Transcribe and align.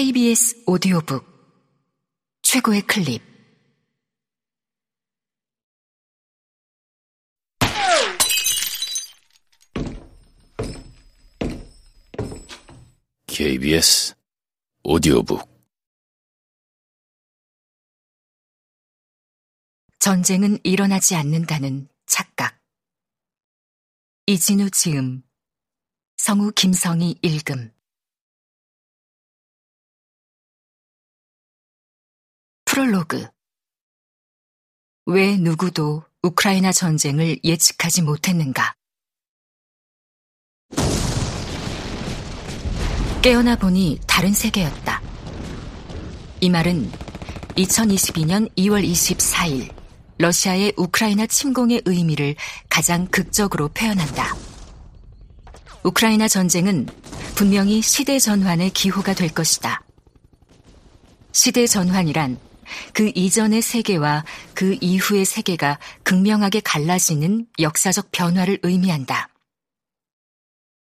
KBS 0.00 0.62
오디오북 0.66 1.26
최고의 2.40 2.80
클립. 2.86 3.20
KBS 13.26 14.14
오디오북. 14.84 15.46
전쟁은 19.98 20.60
일어나지 20.64 21.14
않는다는 21.14 21.90
착각. 22.06 22.58
이진우 24.24 24.70
지음 24.70 25.22
성우 26.16 26.52
김성희 26.52 27.16
읽음 27.20 27.70
프롤로그 32.70 33.26
왜 35.06 35.36
누구도 35.36 36.04
우크라이나 36.22 36.70
전쟁을 36.70 37.40
예측하지 37.42 38.02
못했는가? 38.02 38.76
깨어나 43.22 43.56
보니 43.56 43.98
다른 44.06 44.32
세계였다. 44.32 45.02
이 46.42 46.48
말은 46.48 46.92
2022년 47.56 48.48
2월 48.56 48.88
24일 48.88 49.74
러시아의 50.18 50.74
우크라이나 50.76 51.26
침공의 51.26 51.82
의미를 51.86 52.36
가장 52.68 53.08
극적으로 53.08 53.66
표현한다. 53.70 54.36
우크라이나 55.82 56.28
전쟁은 56.28 56.86
분명히 57.34 57.82
시대 57.82 58.20
전환의 58.20 58.70
기호가 58.70 59.12
될 59.14 59.28
것이다. 59.34 59.82
시대 61.32 61.66
전환이란 61.66 62.49
그 62.92 63.12
이전의 63.14 63.62
세계와 63.62 64.24
그 64.54 64.76
이후의 64.80 65.24
세계가 65.24 65.78
극명하게 66.02 66.60
갈라지는 66.60 67.46
역사적 67.58 68.10
변화를 68.12 68.58
의미한다. 68.62 69.28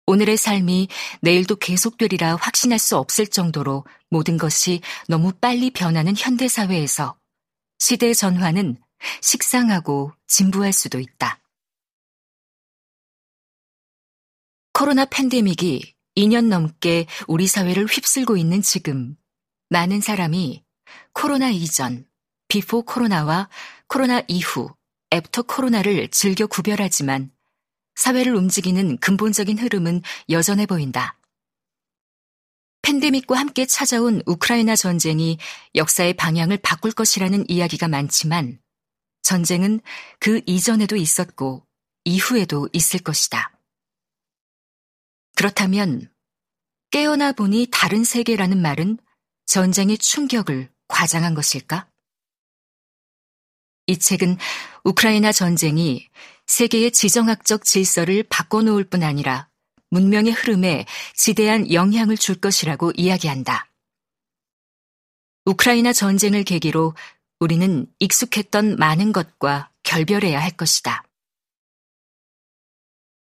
오늘의 0.06 0.38
삶이 0.38 0.88
내일도 1.20 1.56
계속되리라 1.56 2.36
확신할 2.36 2.78
수 2.78 2.96
없을 2.96 3.26
정도로 3.26 3.84
모든 4.08 4.38
것이 4.38 4.80
너무 5.06 5.32
빨리 5.32 5.70
변하는 5.70 6.14
현대사회에서 6.16 7.18
시대 7.78 8.14
전환은 8.14 8.78
식상하고 9.20 10.12
진부할 10.26 10.72
수도 10.72 10.98
있다. 10.98 11.40
코로나 14.72 15.04
팬데믹이 15.04 15.94
2년 16.16 16.46
넘게 16.46 17.06
우리 17.26 17.46
사회를 17.46 17.86
휩쓸고 17.86 18.36
있는 18.36 18.62
지금, 18.62 19.16
많은 19.68 20.00
사람이 20.00 20.64
코로나 21.20 21.50
이전, 21.50 22.06
before 22.46 22.82
코로나와 22.82 23.48
코로나 23.88 24.22
이후, 24.28 24.72
after 25.12 25.42
코로나를 25.42 26.06
즐겨 26.12 26.46
구별하지만 26.46 27.32
사회를 27.96 28.36
움직이는 28.36 28.98
근본적인 28.98 29.58
흐름은 29.58 30.02
여전해 30.30 30.64
보인다. 30.66 31.18
팬데믹과 32.82 33.36
함께 33.36 33.66
찾아온 33.66 34.22
우크라이나 34.26 34.76
전쟁이 34.76 35.38
역사의 35.74 36.14
방향을 36.14 36.58
바꿀 36.58 36.92
것이라는 36.92 37.50
이야기가 37.50 37.88
많지만 37.88 38.60
전쟁은 39.22 39.80
그 40.20 40.40
이전에도 40.46 40.94
있었고 40.94 41.66
이후에도 42.04 42.68
있을 42.72 43.00
것이다. 43.00 43.58
그렇다면 45.34 46.12
깨어나 46.92 47.32
보니 47.32 47.66
다른 47.72 48.04
세계라는 48.04 48.62
말은 48.62 48.98
전쟁의 49.46 49.98
충격을 49.98 50.70
과장한 50.98 51.34
것일까? 51.34 51.88
이 53.86 53.98
책은 53.98 54.36
우크라이나 54.82 55.30
전쟁이 55.30 56.08
세계의 56.46 56.90
지정학적 56.90 57.64
질서를 57.64 58.24
바꿔놓을 58.24 58.82
뿐 58.82 59.04
아니라 59.04 59.48
문명의 59.90 60.32
흐름에 60.32 60.86
지대한 61.14 61.72
영향을 61.72 62.16
줄 62.16 62.34
것이라고 62.34 62.90
이야기한다. 62.96 63.70
우크라이나 65.44 65.92
전쟁을 65.92 66.42
계기로 66.42 66.94
우리는 67.38 67.86
익숙했던 68.00 68.76
많은 68.76 69.12
것과 69.12 69.70
결별해야 69.84 70.42
할 70.42 70.50
것이다. 70.50 71.04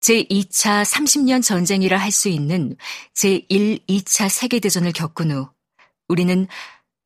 제2차 0.01 0.83
30년 0.83 1.44
전쟁이라 1.44 1.99
할 1.99 2.11
수 2.11 2.27
있는 2.27 2.75
제1, 3.13 3.85
2차 3.88 4.29
세계대전을 4.29 4.94
겪은 4.94 5.31
후 5.31 5.49
우리는 6.07 6.47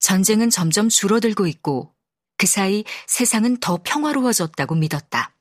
전쟁은 0.01 0.49
점점 0.49 0.89
줄어들고 0.89 1.47
있고 1.47 1.95
그 2.37 2.47
사이 2.47 2.83
세상은 3.07 3.57
더 3.57 3.79
평화로워졌다고 3.83 4.75
믿었다. 4.75 5.35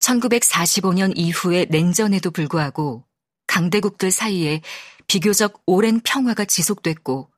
1945년 0.00 1.12
이후의 1.16 1.66
냉전에도 1.70 2.30
불구하고 2.30 3.04
강대국들 3.46 4.10
사이에 4.10 4.62
비교적 5.06 5.62
오랜 5.66 6.00
평화가 6.00 6.44
지속됐고 6.44 7.30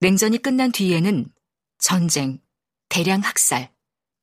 냉전이 0.00 0.38
끝난 0.38 0.72
뒤에는 0.72 1.28
전쟁, 1.78 2.40
대량 2.88 3.20
학살, 3.20 3.72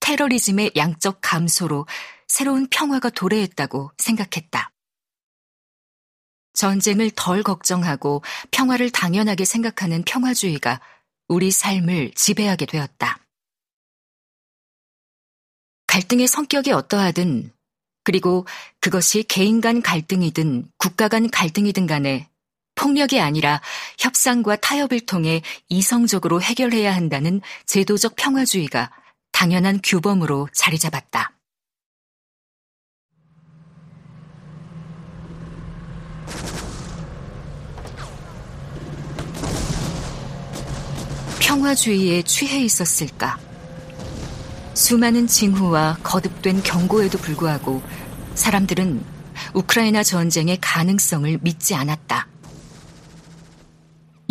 테러리즘의 0.01 0.73
양적 0.75 1.19
감소로 1.21 1.87
새로운 2.27 2.67
평화가 2.67 3.09
도래했다고 3.09 3.91
생각했다. 3.97 4.74
전쟁을 6.55 7.11
덜 7.15 7.43
걱정하고 7.43 8.23
평화를 8.51 8.89
당연하게 8.89 9.45
생각하는 9.45 10.03
평화주의가 10.03 10.81
우리 11.27 11.51
삶을 11.51 12.11
지배하게 12.15 12.65
되었다. 12.65 13.19
갈등의 15.87 16.27
성격이 16.27 16.71
어떠하든 16.71 17.51
그리고 18.03 18.45
그것이 18.79 19.23
개인 19.23 19.61
간 19.61 19.81
갈등이든 19.81 20.69
국가 20.77 21.07
간 21.07 21.29
갈등이든 21.29 21.87
간에 21.87 22.29
폭력이 22.75 23.19
아니라 23.19 23.61
협상과 23.97 24.57
타협을 24.57 25.01
통해 25.01 25.41
이성적으로 25.69 26.41
해결해야 26.41 26.93
한다는 26.93 27.41
제도적 27.65 28.15
평화주의가 28.15 28.91
당연한 29.31 29.79
규범으로 29.83 30.49
자리 30.53 30.77
잡았다. 30.77 31.34
평화주의에 41.45 42.23
취해 42.23 42.59
있었을까? 42.63 43.37
수많은 44.73 45.27
징후와 45.27 45.99
거듭된 46.01 46.63
경고에도 46.63 47.19
불구하고 47.19 47.83
사람들은 48.33 49.05
우크라이나 49.53 50.01
전쟁의 50.01 50.57
가능성을 50.59 51.37
믿지 51.43 51.75
않았다. 51.75 52.27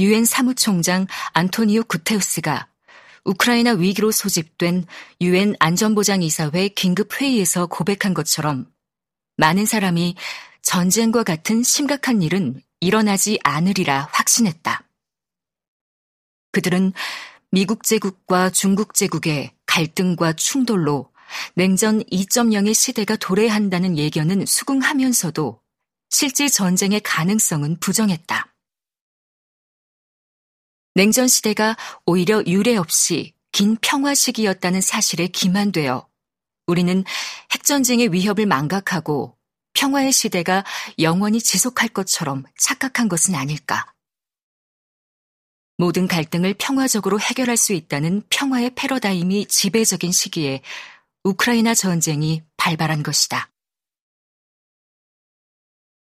유엔 0.00 0.24
사무총장 0.24 1.06
안토니오 1.34 1.84
구테우스가 1.84 2.66
우크라이나 3.24 3.74
위기로 3.74 4.10
소집된 4.10 4.84
유엔 5.20 5.54
안전보장이사회 5.60 6.70
긴급 6.70 7.20
회의에서 7.20 7.66
고백한 7.66 8.12
것처럼 8.14 8.66
많은 9.36 9.66
사람이 9.66 10.16
전쟁과 10.62 11.22
같은 11.22 11.62
심각한 11.62 12.22
일은 12.22 12.60
일어나지 12.80 13.38
않으리라 13.44 14.08
확신했다. 14.10 14.83
그들은 16.54 16.92
미국 17.50 17.82
제국과 17.82 18.50
중국 18.50 18.94
제국의 18.94 19.50
갈등과 19.66 20.34
충돌로 20.34 21.10
냉전 21.54 22.02
2.0의 22.04 22.74
시대가 22.74 23.16
도래한다는 23.16 23.98
예견은 23.98 24.46
수긍하면서도 24.46 25.60
실제 26.10 26.48
전쟁의 26.48 27.00
가능성은 27.00 27.80
부정했다. 27.80 28.54
냉전 30.94 31.26
시대가 31.26 31.76
오히려 32.06 32.40
유례 32.46 32.76
없이 32.76 33.34
긴 33.50 33.76
평화 33.80 34.14
시기였다는 34.14 34.80
사실에 34.80 35.26
기만되어 35.26 36.08
우리는 36.68 37.04
핵전쟁의 37.52 38.12
위협을 38.12 38.46
망각하고 38.46 39.36
평화의 39.72 40.12
시대가 40.12 40.64
영원히 41.00 41.40
지속할 41.40 41.88
것처럼 41.88 42.44
착각한 42.56 43.08
것은 43.08 43.34
아닐까. 43.34 43.93
모든 45.76 46.06
갈등을 46.06 46.54
평화적으로 46.54 47.18
해결할 47.18 47.56
수 47.56 47.72
있다는 47.72 48.22
평화의 48.30 48.74
패러다임이 48.74 49.46
지배적인 49.46 50.12
시기에 50.12 50.62
우크라이나 51.24 51.74
전쟁이 51.74 52.42
발발한 52.56 53.02
것이다. 53.02 53.50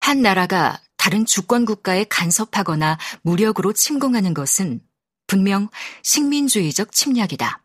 한 0.02 0.22
나라가 0.22 0.81
다른 0.98 1.25
주권 1.25 1.66
국가에 1.66 2.06
간섭하거나 2.06 2.98
무력으로 3.24 3.74
침공하는 3.74 4.34
것은 4.34 4.81
분명 5.28 5.70
식민주의적 6.04 6.92
침략이다. 6.92 7.64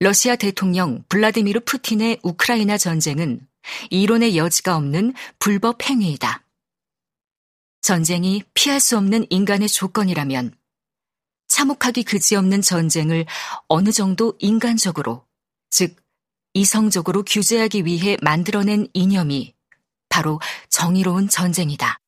러시아 0.00 0.36
대통령 0.36 1.04
블라디미르 1.08 1.60
푸틴의 1.60 2.20
우크라이나 2.22 2.76
전쟁은 2.78 3.46
이론의 3.90 4.36
여지가 4.36 4.76
없는 4.76 5.14
불법 5.38 5.82
행위이다. 5.88 6.44
전쟁이 7.80 8.42
피할 8.54 8.80
수 8.80 8.96
없는 8.96 9.26
인간의 9.30 9.68
조건이라면 9.68 10.54
참혹하기 11.54 12.02
그지없는 12.02 12.62
전쟁을 12.62 13.26
어느 13.68 13.92
정도 13.92 14.34
인간적으로, 14.40 15.24
즉, 15.70 15.94
이성적으로 16.52 17.22
규제하기 17.22 17.84
위해 17.84 18.16
만들어낸 18.22 18.88
이념이 18.92 19.54
바로 20.08 20.40
정의로운 20.68 21.28
전쟁이다. 21.28 22.00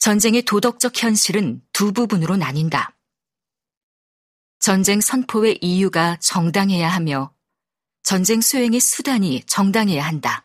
전쟁의 0.00 0.42
도덕적 0.42 1.00
현실은 1.00 1.62
두 1.72 1.92
부분으로 1.92 2.36
나뉜다. 2.36 2.96
전쟁 4.58 5.00
선포의 5.00 5.60
이유가 5.62 6.16
정당해야 6.16 6.88
하며 6.88 7.32
전쟁 8.02 8.40
수행의 8.40 8.80
수단이 8.80 9.44
정당해야 9.46 10.04
한다. 10.04 10.44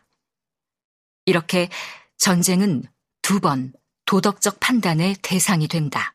이렇게 1.24 1.70
전쟁은 2.18 2.84
두 3.22 3.40
번 3.40 3.72
도덕적 4.04 4.60
판단의 4.60 5.16
대상이 5.22 5.66
된다. 5.66 6.14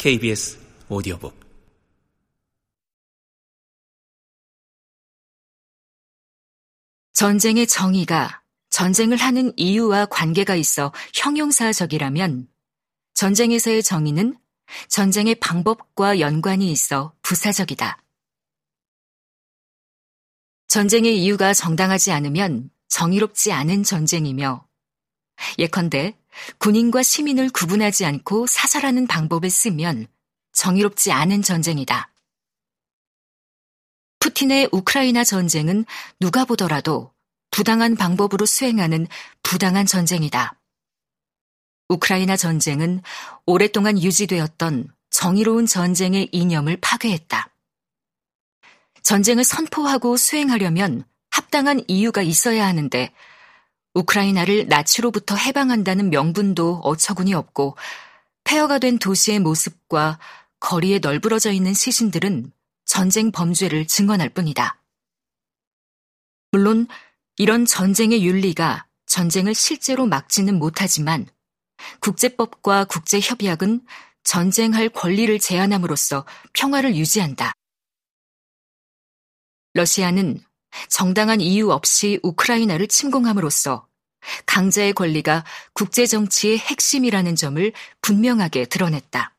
KBS 0.00 0.58
오디오북 0.88 1.38
전쟁의 7.12 7.66
정의가 7.66 8.42
전쟁을 8.70 9.18
하는 9.18 9.52
이유와 9.58 10.06
관계가 10.06 10.54
있어 10.54 10.90
형용사적이라면 11.12 12.48
전쟁에서의 13.12 13.82
정의는 13.82 14.38
전쟁의 14.88 15.34
방법과 15.34 16.18
연관이 16.18 16.72
있어 16.72 17.14
부사적이다. 17.20 18.02
전쟁의 20.68 21.22
이유가 21.22 21.52
정당하지 21.52 22.10
않으면 22.12 22.70
정의롭지 22.88 23.52
않은 23.52 23.82
전쟁이며 23.82 24.66
예컨대 25.58 26.19
군인과 26.58 27.02
시민을 27.02 27.50
구분하지 27.50 28.04
않고 28.04 28.46
사살하는 28.46 29.06
방법을 29.06 29.50
쓰면 29.50 30.06
정의롭지 30.52 31.12
않은 31.12 31.42
전쟁이다. 31.42 32.12
푸틴의 34.20 34.68
우크라이나 34.72 35.24
전쟁은 35.24 35.86
누가 36.18 36.44
보더라도 36.44 37.12
부당한 37.50 37.96
방법으로 37.96 38.46
수행하는 38.46 39.06
부당한 39.42 39.86
전쟁이다. 39.86 40.58
우크라이나 41.88 42.36
전쟁은 42.36 43.02
오랫동안 43.46 44.00
유지되었던 44.00 44.92
정의로운 45.10 45.66
전쟁의 45.66 46.28
이념을 46.30 46.78
파괴했다. 46.80 47.48
전쟁을 49.02 49.42
선포하고 49.44 50.16
수행하려면 50.16 51.04
합당한 51.30 51.82
이유가 51.88 52.22
있어야 52.22 52.66
하는데 52.66 53.12
우크라이나를 53.94 54.68
나치로부터 54.68 55.36
해방한다는 55.36 56.10
명분도 56.10 56.80
어처구니 56.84 57.34
없고 57.34 57.76
폐허가 58.44 58.78
된 58.78 58.98
도시의 58.98 59.40
모습과 59.40 60.18
거리에 60.60 60.98
널브러져 60.98 61.52
있는 61.52 61.74
시신들은 61.74 62.52
전쟁 62.84 63.30
범죄를 63.32 63.86
증언할 63.86 64.30
뿐이다. 64.30 64.80
물론 66.52 66.86
이런 67.36 67.64
전쟁의 67.64 68.24
윤리가 68.24 68.86
전쟁을 69.06 69.54
실제로 69.54 70.06
막지는 70.06 70.58
못하지만 70.58 71.26
국제법과 72.00 72.84
국제협약은 72.84 73.86
전쟁할 74.24 74.88
권리를 74.90 75.38
제한함으로써 75.38 76.26
평화를 76.52 76.94
유지한다. 76.94 77.52
러시아는 79.74 80.40
정당한 80.88 81.40
이유 81.40 81.70
없이 81.70 82.18
우크라이나를 82.22 82.88
침공함으로써 82.88 83.86
강자의 84.46 84.92
권리가 84.92 85.44
국제정치의 85.72 86.58
핵심이라는 86.58 87.36
점을 87.36 87.72
분명하게 88.02 88.66
드러냈다. 88.66 89.34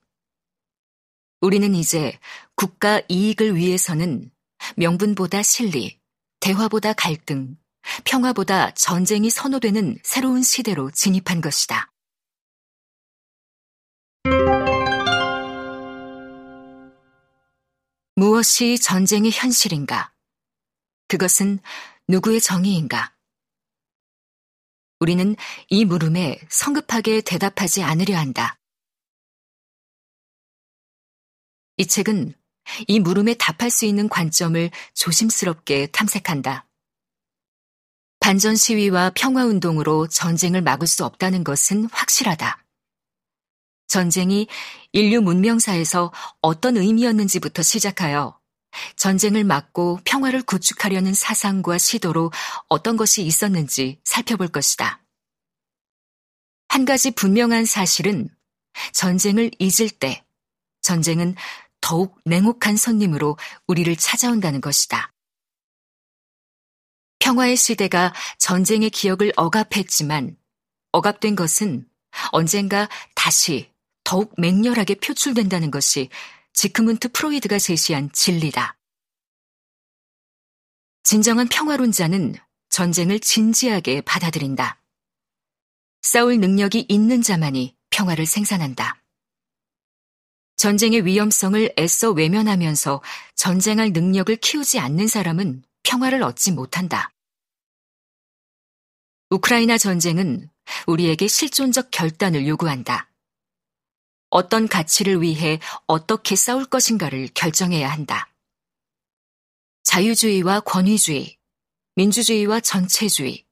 우리는 1.42 1.74
이제 1.76 2.20
국가 2.56 3.02
이익을 3.08 3.56
위해서는 3.56 4.32
명분보다 4.76 5.42
실리, 5.44 6.00
대화보다 6.40 6.94
갈등, 6.94 7.58
평화보다 8.04 8.74
전쟁이 8.76 9.30
선호되는 9.30 10.00
새로운 10.04 10.44
시대로 10.44 10.92
진입한 10.92 11.42
것이다. 11.42 11.92
무엇이 18.16 18.78
전쟁의 18.78 19.32
현실인가? 19.32 20.12
그것은 21.12 21.60
누구의 22.08 22.40
정의인가? 22.40 23.14
우리는 25.02 25.36
이 25.68 25.84
물음에 25.84 26.40
성급하게 26.50 27.20
대답하지 27.20 27.84
않으려 27.84 28.18
한다. 28.18 28.58
이 31.76 31.86
책은 31.86 32.34
이 32.88 33.00
물음에 33.02 33.34
답할 33.34 33.70
수 33.72 33.84
있는 33.86 34.08
관점을 34.08 34.72
조심스럽게 34.94 35.88
탐색한다. 35.88 36.66
반전 38.22 38.56
시위와 38.56 39.12
평화 39.14 39.44
운동으로 39.44 40.08
전쟁을 40.08 40.62
막을 40.62 40.88
수 40.88 41.04
없다는 41.04 41.44
것은 41.44 41.90
확실하다. 41.92 42.64
전쟁이 43.88 44.48
인류 44.94 45.20
문명사에서 45.20 46.14
어떤 46.40 46.78
의미였는지부터 46.78 47.64
시작하여 47.64 48.41
전쟁을 48.96 49.44
막고 49.44 50.00
평화를 50.06 50.42
구축하려는 50.44 51.14
사상과 51.14 51.78
시도로 51.78 52.32
어떤 52.68 52.98
것이 52.98 53.24
있었는지 53.24 54.00
살펴볼 54.04 54.48
것이다. 54.48 55.02
한 56.70 56.86
가지 56.86 57.12
분명한 57.12 57.66
사실은 57.66 58.30
전쟁을 58.94 59.52
잊을 59.60 59.90
때 59.90 60.24
전쟁은 60.82 61.36
더욱 61.82 62.20
냉혹한 62.26 62.78
손님으로 62.78 63.38
우리를 63.68 63.94
찾아온다는 63.96 64.62
것이다. 64.62 65.12
평화의 67.20 67.56
시대가 67.56 68.14
전쟁의 68.40 68.90
기억을 68.90 69.32
억압했지만 69.36 70.38
억압된 70.92 71.36
것은 71.36 71.88
언젠가 72.32 72.90
다시 73.16 73.72
더욱 74.04 74.34
맹렬하게 74.38 74.96
표출된다는 74.96 75.72
것이 75.72 76.10
지크문트 76.54 77.12
프로이드가 77.12 77.60
제시한 77.60 78.12
진리다. 78.12 78.78
진정한 81.04 81.48
평화론자는 81.48 82.36
전쟁을 82.70 83.20
진지하게 83.20 84.02
받아들인다. 84.02 84.82
싸울 86.02 86.40
능력이 86.40 86.86
있는 86.88 87.22
자만이 87.22 87.76
평화를 87.90 88.26
생산한다. 88.26 89.02
전쟁의 90.58 91.06
위험성을 91.06 91.74
애써 91.78 92.12
외면하면서 92.12 93.02
전쟁할 93.36 93.92
능력을 93.92 94.36
키우지 94.38 94.80
않는 94.80 95.08
사람은 95.08 95.64
평화를 95.84 96.24
얻지 96.24 96.52
못한다. 96.52 97.12
우크라이나 99.32 99.78
전쟁은 99.78 100.50
우리에게 100.88 101.28
실존적 101.28 101.90
결단을 101.92 102.48
요구한다. 102.48 103.11
어떤 104.32 104.68
가치를 104.68 105.22
위해 105.22 105.60
어떻게 105.86 106.36
싸울 106.36 106.66
것인가를 106.66 107.30
결정해야 107.36 107.92
한다. 107.92 108.34
자유주의와 109.84 110.62
권위주의, 110.62 111.38
민주주의와 111.96 112.62
전체주의, 112.62 113.46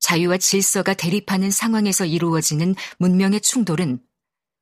자유와 0.00 0.36
질서가 0.36 0.92
대립하는 0.92 1.50
상황에서 1.50 2.04
이루어지는 2.04 2.74
문명의 2.98 3.40
충돌은 3.40 4.04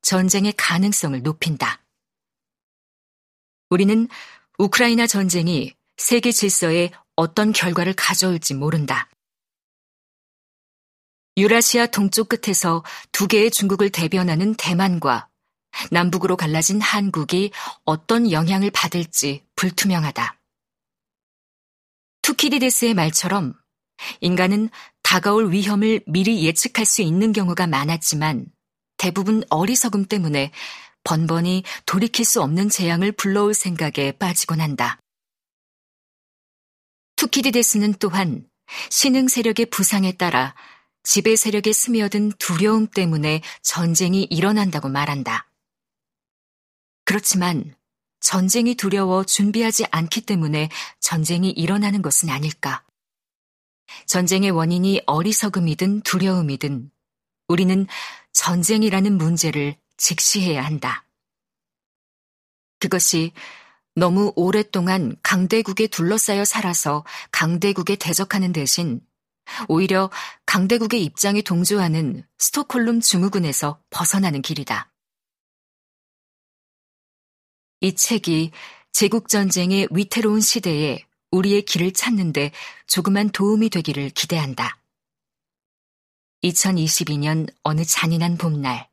전쟁의 0.02 0.52
가능성을 0.56 1.20
높인다. 1.22 1.82
우리는 3.70 4.08
우크라이나 4.58 5.06
전쟁이 5.06 5.74
세계 5.96 6.32
질서에 6.32 6.90
어떤 7.16 7.52
결과를 7.52 7.94
가져올지 7.94 8.54
모른다. 8.54 9.08
유라시아 11.38 11.86
동쪽 11.86 12.28
끝에서 12.28 12.84
두 13.10 13.26
개의 13.26 13.50
중국을 13.50 13.88
대변하는 13.88 14.54
대만과 14.54 15.31
남북으로 15.90 16.36
갈라진 16.36 16.80
한국이 16.80 17.50
어떤 17.84 18.30
영향을 18.30 18.70
받을지 18.70 19.44
불투명하다. 19.56 20.38
투키디데스의 22.22 22.94
말처럼 22.94 23.54
인간은 24.20 24.70
다가올 25.02 25.52
위험을 25.52 26.02
미리 26.06 26.44
예측할 26.44 26.86
수 26.86 27.02
있는 27.02 27.32
경우가 27.32 27.66
많았지만 27.66 28.46
대부분 28.96 29.42
어리석음 29.50 30.06
때문에 30.06 30.52
번번이 31.04 31.64
돌이킬 31.86 32.24
수 32.24 32.40
없는 32.42 32.68
재앙을 32.68 33.12
불러올 33.12 33.54
생각에 33.54 34.12
빠지곤 34.12 34.60
한다. 34.60 35.00
투키디데스는 37.16 37.94
또한 37.98 38.46
신흥 38.90 39.28
세력의 39.28 39.66
부상에 39.66 40.12
따라 40.12 40.54
지배 41.02 41.34
세력에 41.34 41.72
스며든 41.72 42.32
두려움 42.38 42.86
때문에 42.86 43.42
전쟁이 43.62 44.22
일어난다고 44.30 44.88
말한다. 44.88 45.51
그렇지만 47.04 47.74
전쟁이 48.20 48.74
두려워 48.74 49.24
준비하지 49.24 49.86
않기 49.90 50.22
때문에 50.22 50.68
전쟁이 51.00 51.50
일어나는 51.50 52.02
것은 52.02 52.30
아닐까? 52.30 52.84
전쟁의 54.06 54.50
원인이 54.50 55.02
어리석음이든 55.06 56.02
두려움이든 56.02 56.90
우리는 57.48 57.86
전쟁이라는 58.32 59.18
문제를 59.18 59.76
직시해야 59.96 60.64
한다. 60.64 61.04
그것이 62.78 63.32
너무 63.94 64.32
오랫동안 64.36 65.16
강대국에 65.22 65.88
둘러싸여 65.88 66.44
살아서 66.44 67.04
강대국에 67.30 67.96
대적하는 67.96 68.52
대신 68.52 69.00
오히려 69.68 70.10
강대국의 70.46 71.04
입장에 71.04 71.42
동조하는 71.42 72.24
스톡홀름 72.38 73.00
증후군에서 73.00 73.82
벗어나는 73.90 74.40
길이다. 74.42 74.91
이 77.82 77.96
책이 77.96 78.52
제국전쟁의 78.92 79.88
위태로운 79.90 80.40
시대에 80.40 81.04
우리의 81.32 81.62
길을 81.62 81.92
찾는데 81.92 82.52
조그만 82.86 83.28
도움이 83.30 83.70
되기를 83.70 84.10
기대한다. 84.10 84.78
2022년 86.44 87.52
어느 87.64 87.84
잔인한 87.84 88.38
봄날, 88.38 88.88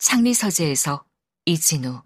상리서재에서 0.00 1.02
이진우 1.46 2.02